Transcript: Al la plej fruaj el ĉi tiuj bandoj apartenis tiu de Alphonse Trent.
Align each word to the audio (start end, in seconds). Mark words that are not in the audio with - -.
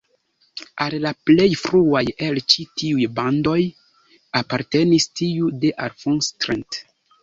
Al 0.85 0.95
la 1.03 1.11
plej 1.29 1.45
fruaj 1.65 2.03
el 2.29 2.41
ĉi 2.55 2.67
tiuj 2.81 3.07
bandoj 3.21 3.57
apartenis 4.45 5.11
tiu 5.23 5.57
de 5.65 5.77
Alphonse 5.89 6.39
Trent. 6.45 6.87